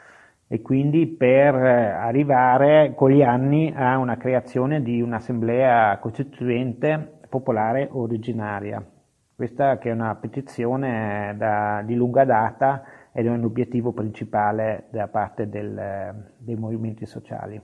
[0.47, 8.85] e quindi per arrivare con gli anni a una creazione di un'assemblea costituente popolare originaria.
[9.35, 12.83] Questa che è una petizione da, di lunga data
[13.13, 17.61] ed è un obiettivo principale da parte del, dei movimenti sociali.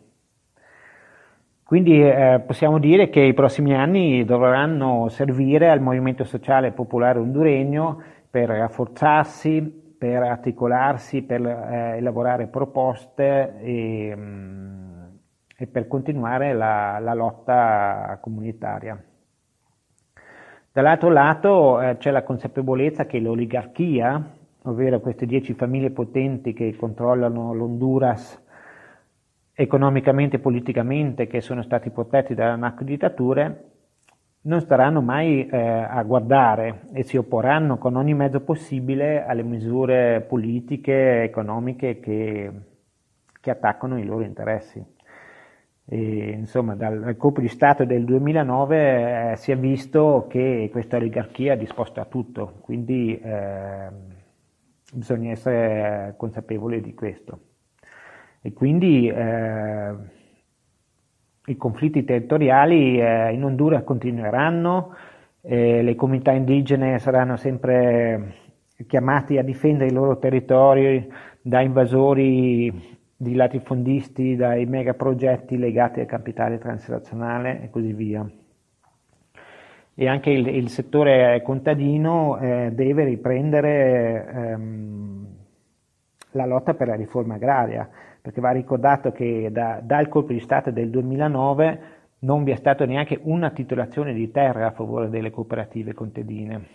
[1.64, 8.00] Quindi eh, possiamo dire che i prossimi anni dovranno servire al movimento sociale popolare honduregno
[8.36, 15.04] per rafforzarsi, per articolarsi, per eh, elaborare proposte e, mm,
[15.56, 19.02] e per continuare la, la, lotta comunitaria.
[20.70, 24.22] Dall'altro lato eh, c'è la consapevolezza che l'oligarchia,
[24.64, 28.44] ovvero queste dieci famiglie potenti che controllano l'Honduras
[29.54, 33.75] economicamente e politicamente, che sono stati protetti dalle narcodittature,
[34.46, 40.20] non staranno mai eh, a guardare e si opporranno con ogni mezzo possibile alle misure
[40.22, 42.50] politiche economiche che,
[43.40, 44.84] che attaccano i loro interessi.
[45.88, 51.54] E, insomma, dal colpo di Stato del 2009 eh, si è visto che questa oligarchia
[51.54, 53.88] è disposta a tutto, quindi eh,
[54.92, 57.40] bisogna essere consapevoli di questo.
[58.42, 59.94] E quindi eh,
[61.46, 64.94] i conflitti territoriali eh, in Honduras continueranno,
[65.42, 68.34] eh, le comunità indigene saranno sempre
[68.86, 76.58] chiamati a difendere i loro territori da invasori di latifondisti, dai megaprogetti legati al capitale
[76.58, 78.28] transnazionale e così via.
[79.98, 85.26] E anche il, il settore contadino eh, deve riprendere ehm,
[86.32, 87.88] la lotta per la riforma agraria,
[88.26, 91.80] perché va ricordato che da, dal colpo di Stato del 2009
[92.20, 96.66] non vi è stata neanche una titolazione di terra a favore delle cooperative contadine.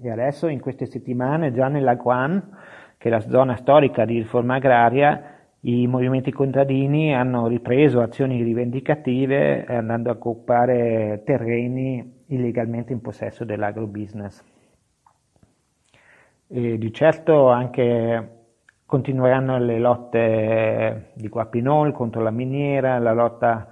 [0.00, 2.56] E adesso in queste settimane già nella Guan,
[2.96, 9.66] che è la zona storica di riforma agraria, i movimenti contadini hanno ripreso azioni rivendicative
[9.66, 14.42] andando a occupare terreni illegalmente in possesso dell'agrobusiness.
[16.48, 18.40] E di certo anche
[18.92, 23.66] continueranno le lotte di Guapinol contro la miniera, la lotta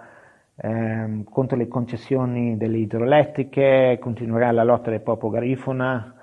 [0.56, 6.14] eh, contro le concessioni delle idroelettriche, continuerà la lotta del popolo garifona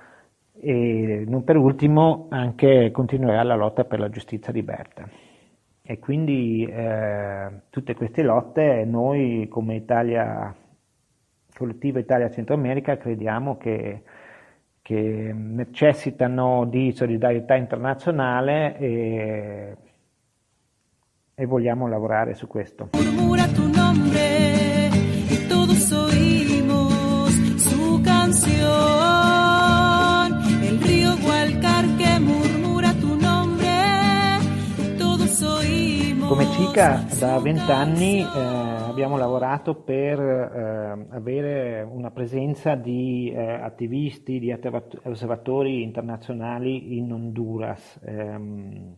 [0.60, 5.08] e non per ultimo anche continuerà la lotta per la giustizia liberta.
[5.84, 10.56] E quindi eh, tutte queste lotte noi come Italia
[11.56, 14.02] collettiva Italia Centro America crediamo che,
[14.88, 19.76] che necessitano di solidarietà internazionale e,
[21.36, 22.92] e vogliamo lavorare su questo.
[36.58, 44.52] Cica da vent'anni eh, abbiamo lavorato per eh, avere una presenza di eh, attivisti, di
[45.04, 48.96] osservatori internazionali in Honduras ehm,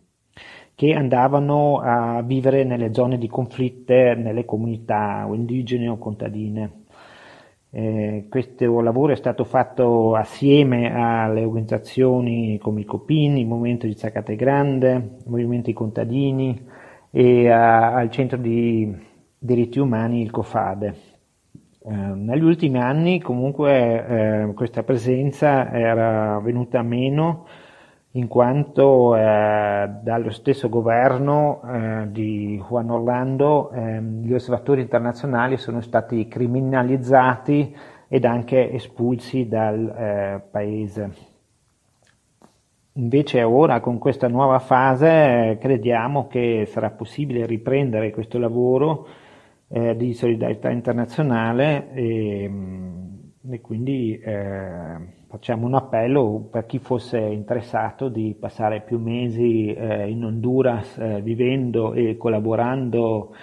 [0.74, 6.84] che andavano a vivere nelle zone di conflitte, nelle comunità o indigene o contadine.
[7.72, 13.96] Eh, questo lavoro è stato fatto assieme alle organizzazioni come i Copini, il Movimento di
[13.96, 16.69] Zacate Grande, i movimenti contadini
[17.12, 18.96] e a, al centro di
[19.38, 20.96] diritti umani, il COFADE.
[21.82, 27.46] Eh, negli ultimi anni comunque eh, questa presenza era venuta meno
[28.12, 35.80] in quanto eh, dallo stesso governo eh, di Juan Orlando ehm, gli osservatori internazionali sono
[35.82, 37.76] stati criminalizzati
[38.08, 41.29] ed anche espulsi dal eh, paese.
[43.00, 49.08] Invece ora con questa nuova fase crediamo che sarà possibile riprendere questo lavoro
[49.70, 54.98] eh, di solidarietà internazionale e, mm, e quindi eh,
[55.30, 61.22] facciamo un appello per chi fosse interessato di passare più mesi eh, in Honduras eh,
[61.22, 63.34] vivendo e collaborando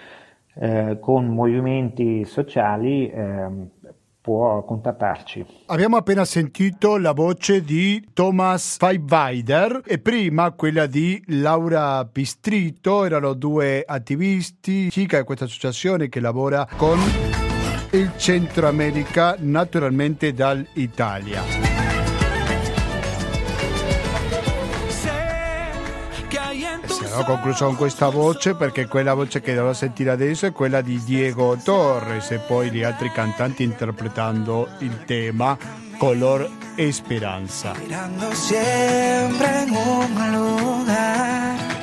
[0.59, 3.71] eh, con movimenti sociali ehm,
[4.27, 5.47] può contattarci.
[5.67, 13.35] Abbiamo appena sentito la voce di Thomas Feiweider e prima quella di Laura Pistrito, erano
[13.35, 16.99] due attivisti, CICA è questa associazione che lavora con
[17.93, 21.76] il Centro America, naturalmente dall'Italia.
[27.19, 31.03] Ho concluso con questa voce perché quella voce che devo sentire adesso è quella di
[31.03, 35.57] Diego Torres e poi gli altri cantanti interpretando il tema
[35.97, 37.73] Color e Speranza.
[37.79, 41.76] Mirando sempre in un lugar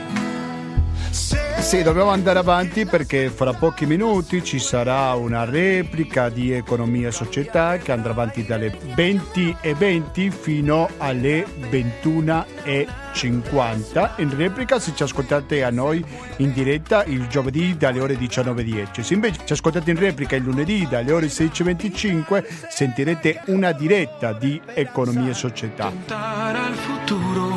[1.73, 7.11] sì, dobbiamo andare avanti perché fra pochi minuti ci sarà una replica di Economia e
[7.11, 14.77] Società che andrà avanti dalle 20 e 20 fino alle 21 e 50 in replica
[14.77, 16.05] se ci ascoltate a noi
[16.37, 20.87] in diretta il giovedì dalle ore 19.10 se invece ci ascoltate in replica il lunedì
[20.87, 27.49] dalle ore 16.25 sentirete una diretta di Economia e Società al futuro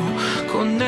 [0.47, 0.86] con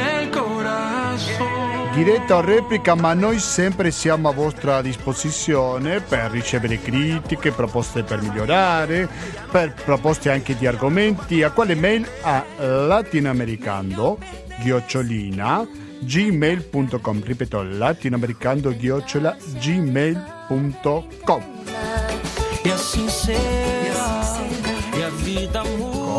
[2.03, 8.21] diretta o replica, ma noi sempre siamo a vostra disposizione per ricevere critiche, proposte per
[8.21, 9.09] migliorare,
[9.51, 11.43] per proposte anche di argomenti.
[11.43, 12.07] A quale mail?
[12.21, 14.17] A latinoamericano
[14.61, 15.67] ghiocciolina
[15.99, 21.43] gmail.com ripeto latinoamericano chiocciola gmail.com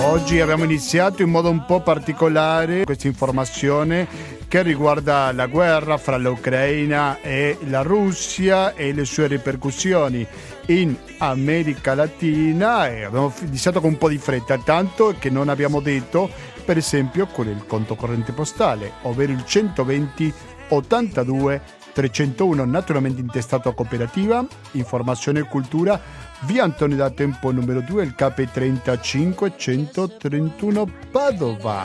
[0.02, 4.06] Oggi abbiamo iniziato in modo un po' particolare questa informazione
[4.50, 10.26] che riguarda la guerra fra l'Ucraina e la Russia e le sue ripercussioni
[10.66, 12.88] in America Latina.
[12.88, 16.28] E abbiamo iniziato con un po' di fretta, tanto che non abbiamo detto
[16.64, 20.34] per esempio con il conto corrente postale, ovvero il 120
[20.70, 26.00] 82 301 naturalmente intestato a cooperativa, informazione e cultura,
[26.40, 31.84] via Antonio da Tempo numero 2, il KP 35 131 Padova.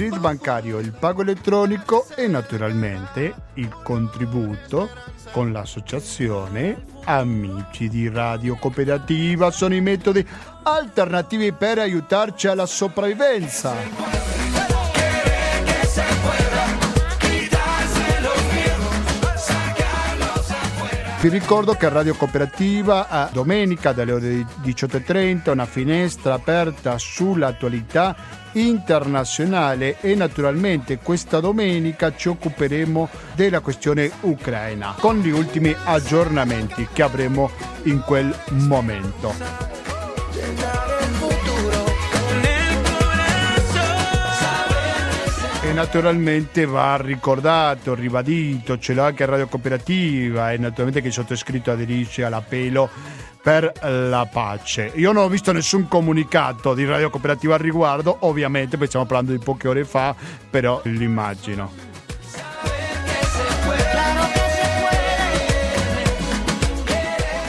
[0.00, 4.88] RID bancario, il pago elettronico e naturalmente il contributo
[5.30, 10.26] con l'associazione Amici di Radio Cooperativa sono i metodi
[10.62, 13.74] alternativi per aiutarci alla sopravvivenza.
[21.20, 28.16] Vi ricordo che Radio Cooperativa a domenica dalle ore 18.30 una finestra aperta sull'attualità
[28.52, 37.02] internazionale e naturalmente questa domenica ci occuperemo della questione ucraina con gli ultimi aggiornamenti che
[37.02, 37.50] avremo
[37.82, 40.89] in quel momento.
[45.80, 52.22] Naturalmente va ricordato, ribadito, ce l'ho anche Radio Cooperativa e naturalmente che il sottoscritto aderisce
[52.22, 52.90] all'appello
[53.42, 54.92] per la pace.
[54.96, 59.32] Io non ho visto nessun comunicato di Radio Cooperativa al riguardo, ovviamente, perché stiamo parlando
[59.32, 60.14] di poche ore fa,
[60.50, 61.72] però l'immagino.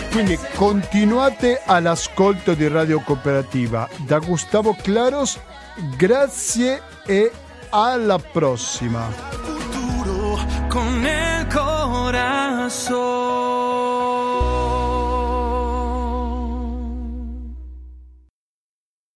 [0.09, 3.89] Quindi continuate all'ascolto di Radio Cooperativa.
[3.97, 5.37] Da Gustavo Claros,
[5.97, 7.31] grazie e
[7.71, 9.07] alla prossima.